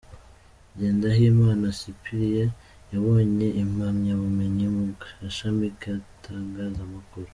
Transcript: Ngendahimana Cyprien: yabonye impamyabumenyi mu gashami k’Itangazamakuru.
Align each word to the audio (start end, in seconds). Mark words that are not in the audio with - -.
Ngendahimana 0.75 1.65
Cyprien: 1.79 2.51
yabonye 2.91 3.47
impamyabumenyi 3.63 4.65
mu 4.75 4.83
gashami 5.19 5.65
k’Itangazamakuru. 5.79 7.29